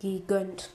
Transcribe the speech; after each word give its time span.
gegönnt. 0.00 0.70